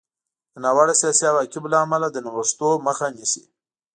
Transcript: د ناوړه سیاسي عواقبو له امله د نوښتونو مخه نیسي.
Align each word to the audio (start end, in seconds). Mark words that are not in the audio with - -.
د 0.51 0.55
ناوړه 0.63 0.95
سیاسي 1.01 1.23
عواقبو 1.31 1.71
له 1.73 1.77
امله 1.85 2.07
د 2.11 2.17
نوښتونو 2.25 2.83
مخه 2.87 3.05
نیسي. 3.17 3.43